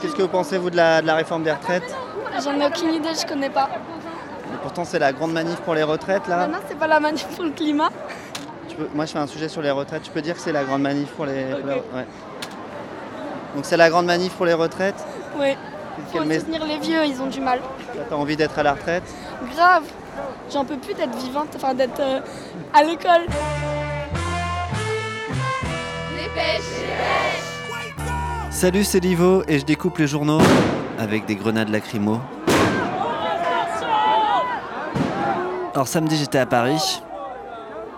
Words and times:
Qu'est-ce 0.00 0.14
que 0.14 0.22
vous 0.22 0.28
pensez, 0.28 0.58
vous, 0.58 0.70
de 0.70 0.76
la, 0.76 1.02
de 1.02 1.06
la 1.06 1.14
réforme 1.16 1.42
des 1.42 1.52
retraites 1.52 1.82
J'en 2.42 2.58
ai 2.60 2.66
aucune 2.66 2.94
idée, 2.94 3.08
je 3.20 3.26
connais 3.26 3.50
pas. 3.50 3.68
Et 4.52 4.56
Pourtant, 4.62 4.84
c'est 4.84 4.98
la 4.98 5.12
grande 5.12 5.32
manif 5.32 5.56
pour 5.60 5.74
les 5.74 5.82
retraites, 5.82 6.26
là. 6.28 6.38
Maintenant, 6.46 6.58
c'est 6.68 6.78
pas 6.78 6.86
la 6.86 7.00
manif 7.00 7.26
pour 7.34 7.44
le 7.44 7.50
climat. 7.50 7.90
Tu 8.68 8.76
peux- 8.76 8.88
moi, 8.94 9.06
je 9.06 9.12
fais 9.12 9.18
un 9.18 9.26
sujet 9.26 9.48
sur 9.48 9.60
les 9.62 9.70
retraites. 9.70 10.02
Tu 10.02 10.10
peux 10.10 10.22
dire 10.22 10.34
que 10.34 10.40
c'est 10.40 10.52
la 10.52 10.64
grande 10.64 10.82
manif 10.82 11.08
pour 11.10 11.26
les... 11.26 11.44
pour 11.46 11.66
les- 11.68 11.74
ouais. 11.74 12.06
Donc, 13.56 13.64
c'est 13.64 13.76
la 13.76 13.90
grande 13.90 14.06
manif 14.06 14.32
pour 14.34 14.46
les 14.46 14.54
retraites 14.54 15.02
Oui, 15.38 15.56
faut 16.12 16.22
mes- 16.24 16.38
soutenir 16.38 16.64
les 16.64 16.78
vieux, 16.78 17.04
ils 17.04 17.20
ont 17.20 17.26
du 17.26 17.40
mal. 17.40 17.60
T'as 18.08 18.14
envie 18.14 18.36
d'être 18.36 18.58
à 18.58 18.62
la 18.62 18.72
retraite 18.74 19.02
Grave. 19.54 19.84
J'en 20.52 20.64
peux 20.64 20.76
plus 20.76 20.94
d'être 20.94 21.16
vivante, 21.16 21.48
enfin 21.56 21.74
d'être 21.74 22.00
euh, 22.00 22.20
à 22.74 22.82
l'école. 22.84 23.22
Salut, 28.58 28.82
c'est 28.82 28.98
Livo 28.98 29.44
et 29.46 29.60
je 29.60 29.64
découpe 29.64 29.98
les 29.98 30.08
journaux 30.08 30.40
avec 30.98 31.26
des 31.26 31.36
grenades 31.36 31.68
lacrymo. 31.68 32.18
Alors 35.72 35.86
samedi 35.86 36.16
j'étais 36.16 36.38
à 36.38 36.46
Paris. 36.46 37.00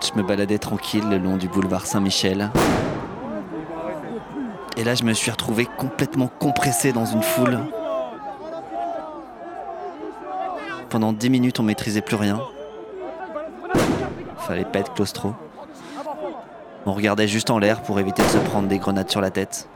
Je 0.03 0.15
me 0.15 0.21
baladais 0.21 0.59
tranquille 0.59 1.09
le 1.09 1.17
long 1.17 1.37
du 1.37 1.47
boulevard 1.47 1.87
Saint-Michel. 1.87 2.51
Et 4.77 4.83
là 4.83 4.93
je 4.93 5.03
me 5.03 5.13
suis 5.13 5.31
retrouvé 5.31 5.65
complètement 5.65 6.27
compressé 6.27 6.93
dans 6.93 7.05
une 7.05 7.23
foule. 7.23 7.57
Pendant 10.89 11.11
10 11.11 11.31
minutes 11.31 11.59
on 11.59 11.63
maîtrisait 11.63 12.01
plus 12.01 12.17
rien. 12.17 12.39
Fallait 14.37 14.65
pas 14.65 14.77
être 14.77 14.93
claustro. 14.93 15.33
On 16.85 16.93
regardait 16.93 17.27
juste 17.27 17.49
en 17.49 17.57
l'air 17.57 17.81
pour 17.81 17.99
éviter 17.99 18.21
de 18.21 18.27
se 18.27 18.37
prendre 18.37 18.67
des 18.67 18.77
grenades 18.77 19.09
sur 19.09 19.21
la 19.21 19.31
tête. 19.31 19.67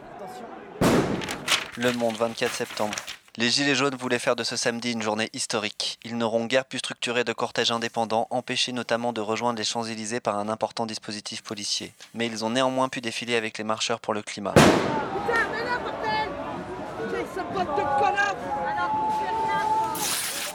Le 1.77 1.91
Monde, 1.91 2.15
24 2.15 2.53
septembre. 2.53 2.95
Les 3.35 3.49
Gilets 3.49 3.75
jaunes 3.75 3.95
voulaient 3.95 4.17
faire 4.17 4.37
de 4.37 4.45
ce 4.45 4.55
samedi 4.55 4.93
une 4.93 5.01
journée 5.01 5.29
historique. 5.33 5.99
Ils 6.05 6.17
n'auront 6.17 6.45
guère 6.45 6.63
pu 6.63 6.77
structurer 6.77 7.25
de 7.25 7.33
cortège 7.33 7.69
indépendant, 7.69 8.27
empêchés 8.29 8.71
notamment 8.71 9.11
de 9.11 9.19
rejoindre 9.19 9.57
les 9.57 9.65
Champs-Élysées 9.65 10.21
par 10.21 10.37
un 10.37 10.47
important 10.47 10.85
dispositif 10.85 11.43
policier. 11.43 11.91
Mais 12.13 12.27
ils 12.27 12.45
ont 12.45 12.49
néanmoins 12.49 12.87
pu 12.87 13.01
défiler 13.01 13.35
avec 13.35 13.57
les 13.57 13.65
marcheurs 13.65 13.99
pour 13.99 14.13
le 14.13 14.21
climat. 14.21 14.53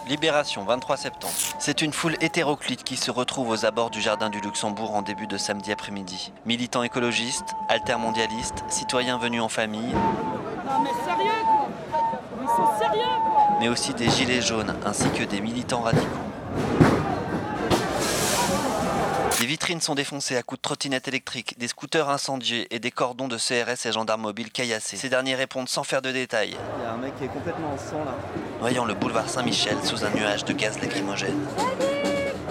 Libération, 0.08 0.64
23 0.64 0.96
septembre. 0.96 1.34
C'est 1.58 1.82
une 1.82 1.92
foule 1.92 2.16
hétéroclite 2.22 2.82
qui 2.82 2.96
se 2.96 3.10
retrouve 3.10 3.50
aux 3.50 3.66
abords 3.66 3.90
du 3.90 4.00
Jardin 4.00 4.30
du 4.30 4.40
Luxembourg 4.40 4.94
en 4.94 5.02
début 5.02 5.26
de 5.26 5.36
samedi 5.36 5.70
après-midi. 5.70 6.32
Militants 6.46 6.82
écologistes, 6.82 7.54
altermondialistes, 7.68 8.64
citoyens 8.68 9.18
venus 9.18 9.42
en 9.42 9.48
famille, 9.48 9.94
Non 10.70 10.82
mais 10.82 10.90
sérieux 11.04 11.42
quoi 11.44 11.68
Ils 12.40 12.48
sont 12.48 12.78
sérieux 12.78 13.02
quoi 13.02 13.40
mais 13.60 13.68
aussi 13.68 13.92
des 13.92 14.08
gilets 14.08 14.40
jaunes 14.40 14.74
ainsi 14.86 15.10
que 15.10 15.22
des 15.22 15.42
militants 15.42 15.82
radicaux. 15.82 16.06
Des 19.38 19.46
vitrines 19.46 19.80
sont 19.80 19.94
défoncées 19.94 20.36
à 20.36 20.42
coups 20.42 20.58
de 20.58 20.62
trottinettes 20.62 21.08
électriques, 21.08 21.58
des 21.58 21.68
scooters 21.68 22.08
incendiés 22.08 22.66
et 22.74 22.78
des 22.78 22.90
cordons 22.90 23.28
de 23.28 23.36
CRS 23.36 23.86
et 23.86 23.92
gendarmes 23.92 24.22
mobiles 24.22 24.50
caillassés. 24.50 24.96
Ces 24.96 25.10
derniers 25.10 25.34
répondent 25.34 25.68
sans 25.68 25.84
faire 25.84 26.00
de 26.00 26.10
détails. 26.10 26.56
Il 26.78 26.84
y 26.84 26.86
a 26.86 26.92
un 26.92 26.96
mec 26.96 27.16
qui 27.18 27.24
est 27.24 27.28
complètement 27.28 27.72
en 27.72 27.78
sang 27.78 28.04
là. 28.04 28.14
Voyant 28.60 28.86
le 28.86 28.94
boulevard 28.94 29.28
Saint-Michel 29.28 29.76
sous 29.82 30.04
un 30.04 30.10
nuage 30.10 30.44
de 30.44 30.52
gaz 30.54 30.80
lacrymogène. 30.80 31.46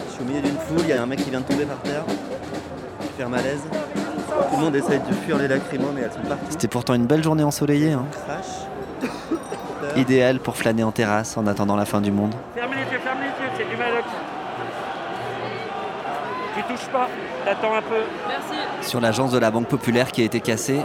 Je 0.08 0.14
suis 0.14 0.22
au 0.22 0.26
milieu 0.26 0.42
d'une 0.42 0.58
foule, 0.58 0.82
il 0.82 0.90
y 0.90 0.94
a 0.94 1.02
un 1.02 1.08
mec 1.08 1.24
qui 1.24 1.32
vient 1.32 1.42
de 1.42 1.46
tomber 1.46 1.66
par 1.66 1.82
terre. 1.82 2.04
Un 3.22 3.28
malaise. 3.28 3.60
Tout 4.50 4.56
le 4.56 4.62
monde 4.64 4.76
essaye 4.76 5.00
de 5.00 5.14
fuir 5.14 5.38
les 5.38 5.48
lacrymos 5.48 5.92
mais 5.94 6.02
elles 6.02 6.12
sont 6.12 6.20
partout. 6.28 6.46
C'était 6.50 6.68
pourtant 6.68 6.94
une 6.94 7.06
belle 7.06 7.24
journée 7.24 7.44
ensoleillée. 7.44 7.94
Hein. 7.94 8.06
Idéal 9.96 10.40
pour 10.40 10.56
flâner 10.56 10.84
en 10.84 10.92
terrasse 10.92 11.38
en 11.38 11.48
attendant 11.48 11.76
la 11.76 11.86
fin 11.86 12.02
du 12.02 12.12
monde. 12.12 12.34
Ferme 12.56 12.72
les 12.74 12.92
yeux, 12.92 13.00
ferme 13.04 13.20
les 13.20 13.28
yeux, 13.28 13.52
c'est 13.58 13.70
du 13.70 13.76
malox. 13.78 14.06
Tu 16.56 16.64
touches 16.64 16.88
pas, 16.90 17.08
t'attends 17.46 17.76
un 17.76 17.82
peu. 17.82 18.02
Sur 18.82 19.02
l'agence 19.02 19.32
de 19.32 19.40
la 19.40 19.52
Banque 19.52 19.68
Populaire 19.68 20.12
qui 20.12 20.22
a 20.22 20.26
été 20.26 20.40
cassée, 20.40 20.82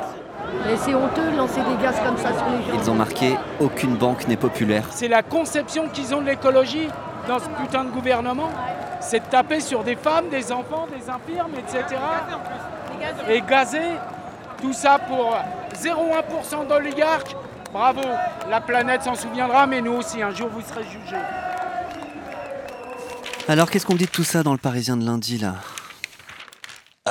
Et 0.71 0.77
c'est 0.77 0.95
honteux 0.95 1.31
de 1.33 1.37
lancer 1.37 1.61
des 1.61 1.83
gaz 1.83 1.97
comme 2.05 2.17
ça 2.17 2.29
sur 2.33 2.47
les 2.47 2.73
gens. 2.73 2.81
ils 2.83 2.91
ont 2.91 2.95
marqué 2.95 3.37
Aucune 3.61 3.97
banque 3.97 4.27
n'est 4.29 4.37
populaire. 4.37 4.85
C'est 4.91 5.09
la 5.09 5.23
conception 5.23 5.89
qu'ils 5.93 6.15
ont 6.15 6.21
de 6.21 6.27
l'écologie 6.27 6.89
dans 7.29 7.39
ce 7.39 7.49
putain 7.61 7.85
de 7.85 7.91
gouvernement. 7.91 8.51
C'est 9.01 9.21
de 9.21 9.27
taper 9.27 9.61
sur 9.61 9.83
des 9.85 9.97
femmes, 9.97 10.29
des 10.31 10.51
enfants, 10.53 10.87
des 10.91 11.11
infirmes, 11.11 11.53
etc. 11.59 12.01
Et 13.29 13.41
gazer. 13.41 13.99
Tout 14.61 14.73
ça 14.73 14.99
pour 14.99 15.37
0,1% 15.75 16.67
d'oligarques. 16.69 17.37
Bravo, 17.73 18.03
la 18.49 18.61
planète 18.61 19.03
s'en 19.03 19.15
souviendra, 19.15 19.67
mais 19.67 19.81
nous 19.81 19.93
aussi, 19.95 20.23
un 20.23 20.31
jour 20.31 20.49
vous 20.49 20.63
serez 20.63 20.85
jugés. 20.85 21.17
Alors 23.49 23.71
qu'est-ce 23.71 23.85
qu'on 23.85 23.97
dit 23.97 24.07
de 24.07 24.11
tout 24.11 24.25
ça 24.25 24.43
dans 24.43 24.53
le 24.53 24.59
Parisien 24.59 24.97
de 24.97 25.05
lundi 25.05 25.39
là? 25.39 25.55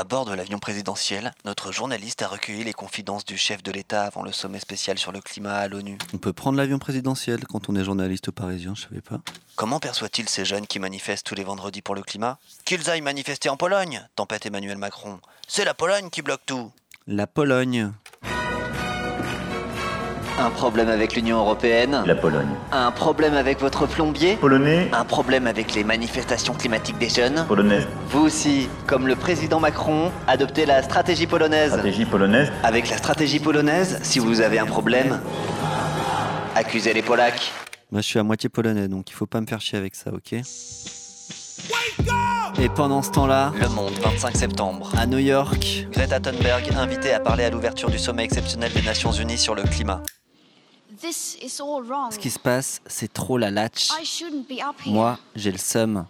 À 0.03 0.05
bord 0.05 0.25
de 0.25 0.33
l'avion 0.33 0.59
présidentiel, 0.59 1.31
notre 1.45 1.71
journaliste 1.71 2.21
a 2.23 2.27
recueilli 2.27 2.65
les 2.65 2.73
confidences 2.73 3.23
du 3.23 3.37
chef 3.37 3.63
de 3.63 3.71
l'État 3.71 4.03
avant 4.03 4.21
le 4.21 4.33
sommet 4.33 4.59
spécial 4.59 4.97
sur 4.97 5.13
le 5.13 5.21
climat 5.21 5.55
à 5.55 5.69
l'ONU. 5.69 5.97
On 6.13 6.17
peut 6.17 6.33
prendre 6.33 6.57
l'avion 6.57 6.77
présidentiel 6.77 7.47
quand 7.47 7.69
on 7.69 7.75
est 7.77 7.85
journaliste 7.85 8.29
parisien, 8.29 8.75
je 8.75 8.81
savais 8.81 8.99
pas. 8.99 9.21
Comment 9.55 9.79
perçoit-il 9.79 10.27
ces 10.27 10.43
jeunes 10.43 10.67
qui 10.67 10.79
manifestent 10.79 11.25
tous 11.25 11.35
les 11.35 11.45
vendredis 11.45 11.81
pour 11.81 11.95
le 11.95 12.01
climat? 12.01 12.37
Qu'ils 12.65 12.89
aillent 12.89 12.99
manifester 12.99 13.47
en 13.47 13.55
Pologne, 13.55 14.05
tempête 14.17 14.45
Emmanuel 14.45 14.77
Macron. 14.77 15.21
C'est 15.47 15.63
la 15.63 15.73
Pologne 15.73 16.09
qui 16.09 16.21
bloque 16.21 16.45
tout. 16.45 16.69
La 17.07 17.25
Pologne. 17.25 17.93
Un 20.39 20.49
problème 20.49 20.89
avec 20.89 21.15
l'Union 21.15 21.37
européenne. 21.39 22.03
La 22.05 22.15
Pologne. 22.15 22.49
Un 22.71 22.91
problème 22.91 23.35
avec 23.35 23.59
votre 23.59 23.85
plombier. 23.87 24.35
Polonais, 24.35 24.89
Un 24.91 25.05
problème 25.05 25.45
avec 25.47 25.73
les 25.75 25.83
manifestations 25.83 26.53
climatiques 26.53 26.97
des 26.97 27.09
jeunes. 27.09 27.45
Polonaise, 27.47 27.87
Vous 28.09 28.21
aussi, 28.25 28.67
comme 28.87 29.07
le 29.07 29.15
président 29.15 29.59
Macron, 29.59 30.11
adoptez 30.27 30.65
la 30.65 30.81
stratégie 30.81 31.27
polonaise. 31.27 31.71
stratégie 31.71 32.05
polonaise, 32.05 32.51
Avec 32.63 32.89
la 32.89 32.97
stratégie 32.97 33.39
polonaise, 33.39 33.99
si 34.01 34.19
vous 34.19 34.41
avez 34.41 34.57
un 34.59 34.65
problème, 34.65 35.19
accusez 36.55 36.93
les 36.93 37.03
Polacs. 37.03 37.51
Moi 37.91 38.01
je 38.01 38.07
suis 38.07 38.19
à 38.19 38.23
moitié 38.23 38.49
polonais, 38.49 38.87
donc 38.87 39.09
il 39.11 39.13
faut 39.13 39.27
pas 39.27 39.39
me 39.39 39.45
faire 39.45 39.61
chier 39.61 39.77
avec 39.77 39.93
ça, 39.93 40.09
ok? 40.11 40.33
Et 42.59 42.69
pendant 42.69 43.01
ce 43.03 43.11
temps-là, 43.11 43.51
Le 43.61 43.67
Monde, 43.69 43.93
25 44.01 44.35
septembre, 44.35 44.91
à 44.97 45.05
New 45.05 45.17
York, 45.19 45.87
Greta 45.91 46.19
Thunberg 46.19 46.71
invitée 46.75 47.13
à 47.13 47.19
parler 47.19 47.43
à 47.43 47.49
l'ouverture 47.51 47.89
du 47.91 47.99
sommet 47.99 48.23
exceptionnel 48.23 48.71
des 48.73 48.81
Nations 48.81 49.11
Unies 49.11 49.37
sur 49.37 49.53
le 49.53 49.63
climat. 49.63 50.01
Ce 51.11 52.17
qui 52.17 52.29
se 52.29 52.39
passe, 52.39 52.81
c'est 52.85 53.11
trop 53.11 53.37
la 53.37 53.51
latch. 53.51 53.89
I 53.91 54.05
shouldn't 54.05 54.47
be 54.47 54.61
up 54.61 54.79
here. 54.85 54.93
Moi, 54.93 55.19
j'ai 55.35 55.51
le 55.51 55.57
seum. 55.57 56.05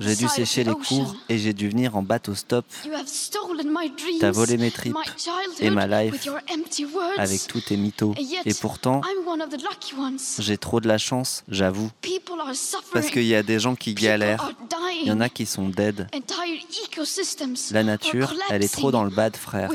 J'ai 0.00 0.16
dû 0.16 0.28
sécher 0.28 0.64
les 0.64 0.72
cours 0.72 1.14
et 1.28 1.38
j'ai 1.38 1.52
dû 1.52 1.68
venir 1.68 1.96
en 1.96 2.02
bateau 2.02 2.34
stop 2.34 2.64
T'as 4.20 4.30
volé 4.30 4.56
mes 4.56 4.70
tripes 4.70 4.96
et 5.60 5.70
ma 5.70 5.86
life 5.86 6.28
avec 7.16 7.46
tous 7.46 7.60
tes 7.60 7.76
mythos. 7.76 8.14
Et 8.44 8.54
pourtant, 8.54 9.00
j'ai 10.38 10.58
trop 10.58 10.80
de 10.80 10.88
la 10.88 10.98
chance, 10.98 11.44
j'avoue. 11.48 11.90
Parce 12.92 13.10
qu'il 13.10 13.24
y 13.24 13.34
a 13.34 13.42
des 13.42 13.58
gens 13.58 13.74
qui 13.74 13.94
galèrent. 13.94 14.52
Il 15.02 15.08
y 15.08 15.12
en 15.12 15.20
a 15.20 15.28
qui 15.28 15.46
sont 15.46 15.68
dead. 15.68 16.08
La 17.72 17.82
nature, 17.82 18.34
elle 18.50 18.64
est 18.64 18.72
trop 18.72 18.90
dans 18.90 19.04
le 19.04 19.10
bad, 19.10 19.36
frère. 19.36 19.70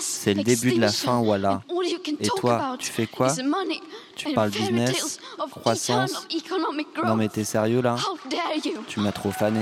C'est 0.00 0.34
le 0.34 0.42
début 0.42 0.72
de 0.72 0.80
la 0.80 0.92
fin, 0.92 1.22
voilà. 1.22 1.62
Et 2.20 2.28
toi, 2.28 2.76
tu 2.78 2.90
fais 2.90 3.06
quoi 3.06 3.32
Tu 4.16 4.32
parles 4.32 4.50
business, 4.50 5.20
croissance. 5.50 6.26
Non 7.04 7.14
mais 7.14 7.28
t'es 7.28 7.44
sérieux 7.44 7.80
là 7.80 7.96
How 7.98 8.16
dare 8.28 8.56
you? 8.64 8.84
Tu 8.86 9.00
m'as 9.00 9.12
trop 9.12 9.30
fané. 9.32 9.60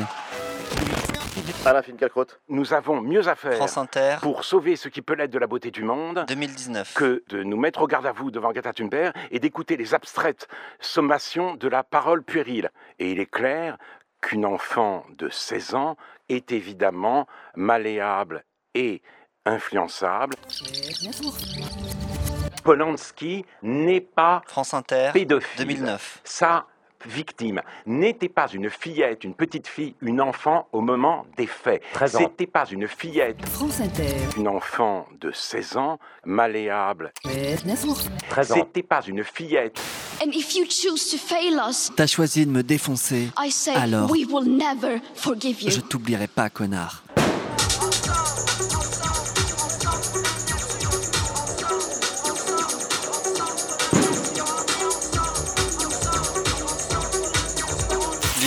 Alain 1.65 1.83
Finkielkraut. 1.83 2.27
Nous 2.49 2.73
avons 2.73 3.01
mieux 3.01 3.27
à 3.29 3.35
faire 3.35 3.55
France 3.55 3.77
Inter, 3.77 4.17
pour 4.23 4.45
sauver 4.45 4.77
ce 4.77 4.89
qui 4.89 5.03
peut 5.03 5.15
l'être 5.15 5.31
de 5.31 5.39
la 5.39 5.47
beauté 5.47 5.71
du 5.71 5.83
monde 5.83 6.25
2019. 6.29 6.95
que 6.95 7.23
de 7.29 7.43
nous 7.43 7.57
mettre 7.57 7.83
au 7.83 7.87
garde 7.87 8.07
à 8.07 8.13
vous 8.13 8.31
devant 8.31 8.53
Greta 8.53 8.73
Thunberg 8.73 9.13
et 9.31 9.39
d'écouter 9.39 9.77
les 9.77 9.95
abstraites 9.95 10.49
sommations 10.81 11.55
de 11.55 11.69
la 11.69 11.83
parole 11.83 12.23
puérile. 12.23 12.71
Et 12.99 13.11
il 13.11 13.21
est 13.21 13.31
clair 13.31 13.79
qu'une 14.23 14.47
enfant 14.47 15.05
de 15.19 15.29
16 15.29 15.75
ans 15.75 15.97
est 16.29 16.53
évidemment 16.53 17.27
malléable 17.55 18.45
et 18.75 19.03
influençable. 19.45 20.35
Polanski 22.65 23.45
n'est 23.63 24.01
pas 24.01 24.43
France 24.47 24.75
Inter, 24.75 25.11
pédophile. 25.13 25.67
2009. 25.67 26.21
Sa 26.25 26.67
victime 27.05 27.61
n'était 27.87 28.29
pas 28.29 28.47
une 28.53 28.71
fillette, 28.71 29.25
une 29.25 29.35
petite 29.35 29.67
fille, 29.67 29.95
une 30.01 30.21
enfant 30.21 30.69
au 30.73 30.81
moment 30.81 31.27
des 31.37 31.47
faits. 31.47 31.83
13 31.93 32.17
ans. 32.17 32.19
C'était 32.21 32.47
pas 32.47 32.65
une 32.71 32.89
fillette, 32.89 33.45
France 33.49 33.81
Inter. 33.81 34.15
une 34.37 34.49
enfant 34.49 35.07
de 35.21 35.31
16 35.33 35.77
ans, 35.77 35.99
malléable. 36.25 37.13
13 38.31 38.53
ans. 38.53 38.55
C'était 38.55 38.83
pas 38.83 39.03
une 39.07 39.23
fillette. 39.25 39.81
And 40.23 40.31
if 40.33 40.55
you 40.57 40.65
choose 40.69 41.11
to 41.11 41.19
fail 41.19 41.61
us, 41.69 41.91
T'as 41.95 42.07
choisi 42.07 42.47
de 42.47 42.51
me 42.51 42.63
défoncer. 42.63 43.29
I 43.39 43.51
say 43.51 43.75
Alors, 43.75 44.11
we 44.11 44.25
will 44.27 44.49
never 44.49 45.01
forgive 45.15 45.63
you. 45.63 45.71
Je 45.71 45.81
t'oublierai 45.81 46.27
pas, 46.27 46.49
connard. 46.49 47.03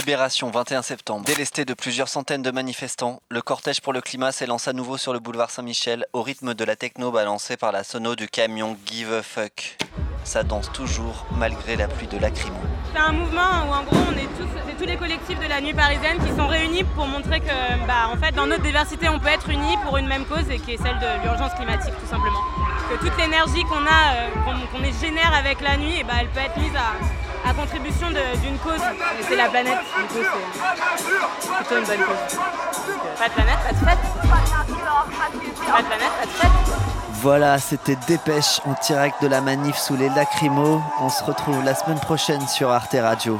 Libération, 0.10 0.50
21 0.50 0.82
septembre. 0.82 1.24
Délesté 1.24 1.66
de 1.66 1.76
plusieurs 1.76 2.08
centaines 2.08 2.42
de 2.42 2.50
manifestants, 2.50 3.22
le 3.30 3.44
cortège 3.44 3.80
pour 3.80 3.94
le 3.94 4.02
climat 4.02 4.32
s'élance 4.32 4.68
à 4.68 4.74
nouveau 4.74 4.98
sur 4.98 5.14
le 5.14 5.20
boulevard 5.20 5.52
Saint-Michel 5.52 6.08
au 6.14 6.24
rythme 6.24 6.56
de 6.56 6.64
la 6.64 6.76
techno 6.76 7.12
balancée 7.12 7.58
par 7.58 7.72
la 7.72 7.84
sono 7.84 8.16
du 8.16 8.28
camion 8.28 8.76
Give 8.88 9.14
a 9.14 9.22
Fuck. 9.22 9.78
Ça 10.24 10.42
danse 10.42 10.72
toujours 10.72 11.28
malgré 11.38 11.76
la 11.76 11.88
pluie 11.88 12.08
de 12.08 12.18
lacrymo. 12.18 12.58
C'est 12.92 13.00
un 13.00 13.12
mouvement 13.12 13.68
où 13.68 13.72
en 13.72 13.84
gros 13.84 14.02
on 14.12 14.18
est 14.18 14.26
tous, 14.36 14.50
c'est 14.68 14.78
tous 14.80 14.90
les 14.90 14.98
collectifs 14.98 15.40
de 15.40 15.48
la 15.48 15.62
nuit 15.62 15.76
parisienne 15.76 16.18
qui 16.18 16.36
sont 16.36 16.48
réunis 16.48 16.86
pour 16.96 17.06
montrer 17.06 17.40
que 17.42 17.86
bah, 17.86 18.10
en 18.12 18.18
fait 18.18 18.32
dans 18.32 18.48
notre 18.48 18.64
diversité 18.64 19.10
on 19.10 19.20
peut 19.20 19.28
être 19.28 19.48
unis 19.48 19.78
pour 19.86 19.98
une 19.98 20.08
même 20.08 20.26
cause 20.26 20.50
et 20.50 20.58
qui 20.58 20.72
est 20.72 20.78
celle 20.78 20.98
de 20.98 21.24
l'urgence 21.24 21.54
climatique 21.54 21.94
tout 22.02 22.10
simplement. 22.10 22.42
Que 22.90 22.96
toute 22.96 23.16
l'énergie 23.20 23.62
qu'on 23.66 23.86
a, 23.86 24.16
euh, 24.16 24.30
qu'on 24.44 24.76
qu'on 24.76 24.84
génère 25.00 25.36
avec 25.36 25.62
la 25.62 25.78
nuit, 25.78 26.00
et 26.00 26.04
bah, 26.04 26.14
elle 26.20 26.30
peut 26.30 26.40
être 26.40 26.58
mise 26.58 26.76
à, 26.76 26.98
à 27.50 27.54
contribution 27.54 28.08
d'une 28.10 28.58
cause. 28.60 28.82
C'est 29.28 29.36
la 29.36 29.50
planète, 29.50 29.78
du 29.98 30.04
coup 30.06 30.26
c'est 30.98 31.48
plutôt 31.58 31.78
une 31.80 31.86
bonne 31.86 32.06
cause. 32.06 32.38
Pas 33.18 33.28
de 33.30 33.34
planète, 33.34 33.60
pas 33.66 33.74
de 33.74 33.78
fête. 33.78 34.00
Pas 35.72 35.82
de 35.82 35.88
planète, 35.88 36.12
pas 36.20 36.26
de 36.26 36.32
fête. 36.32 36.52
Voilà, 37.22 37.58
c'était 37.58 37.98
Dépêche 38.08 38.62
en 38.66 38.76
direct 38.86 39.22
de 39.22 39.28
la 39.28 39.42
manif 39.42 39.76
sous 39.78 39.96
les 39.98 40.10
lacrymos. 40.10 40.82
On 41.02 41.10
se 41.10 41.24
retrouve 41.24 41.64
la 41.66 41.76
semaine 41.76 42.00
prochaine 42.00 42.48
sur 42.48 42.70
Arte 42.70 42.96
Radio. 43.00 43.38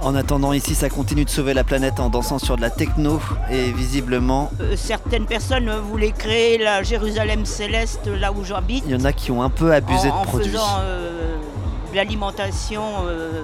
En 0.00 0.14
attendant, 0.14 0.52
ici, 0.52 0.74
ça 0.74 0.88
continue 0.88 1.24
de 1.24 1.30
sauver 1.30 1.54
la 1.54 1.64
planète 1.64 1.98
en 1.98 2.10
dansant 2.10 2.38
sur 2.38 2.56
de 2.56 2.60
la 2.60 2.70
techno 2.70 3.20
et 3.50 3.72
visiblement, 3.72 4.50
Euh, 4.60 4.76
certaines 4.76 5.26
personnes 5.26 5.70
voulaient 5.80 6.12
créer 6.12 6.58
la 6.58 6.82
Jérusalem 6.82 7.46
céleste 7.46 8.06
là 8.06 8.30
où 8.32 8.44
j'habite. 8.44 8.84
il 8.86 8.92
y 8.92 9.00
en 9.00 9.04
a 9.04 9.12
qui 9.12 9.30
ont 9.32 9.42
un 9.42 9.50
peu 9.50 9.72
abusé 9.72 10.10
en, 10.10 10.20
de 10.22 10.26
produits. 10.26 10.56
En 10.56 10.60
faisant 10.60 10.78
euh, 10.82 11.36
l'alimentation 11.94 12.82
euh, 13.06 13.42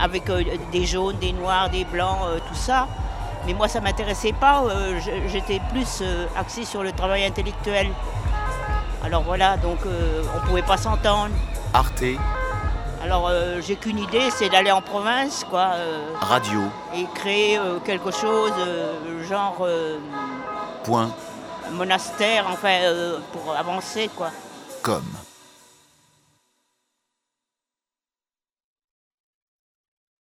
avec 0.00 0.28
euh, 0.30 0.42
des 0.72 0.86
jaunes, 0.86 1.16
des 1.18 1.32
noirs, 1.32 1.70
des 1.70 1.84
blancs, 1.84 2.18
euh, 2.24 2.38
tout 2.48 2.54
ça. 2.54 2.88
Mais 3.46 3.54
moi, 3.54 3.68
ça 3.68 3.80
m'intéressait 3.80 4.32
pas. 4.32 4.62
J'étais 5.28 5.60
plus 5.70 6.02
axée 6.36 6.64
sur 6.64 6.82
le 6.82 6.92
travail 6.92 7.24
intellectuel. 7.24 7.88
Alors 9.02 9.22
voilà, 9.22 9.56
donc 9.56 9.78
on 10.36 10.46
pouvait 10.46 10.62
pas 10.62 10.76
s'entendre. 10.76 11.30
Arte 11.72 12.04
Alors 13.02 13.30
j'ai 13.60 13.76
qu'une 13.76 14.00
idée, 14.00 14.28
c'est 14.30 14.50
d'aller 14.50 14.72
en 14.72 14.82
province, 14.82 15.46
quoi, 15.48 15.70
Radio. 16.20 16.60
et 16.94 17.06
créer 17.14 17.58
quelque 17.86 18.10
chose, 18.10 18.52
genre 19.26 19.66
Point. 20.84 21.08
monastère, 21.70 22.44
enfin, 22.52 22.76
pour 23.32 23.54
avancer, 23.54 24.10
quoi. 24.14 24.30
Com. 24.82 25.02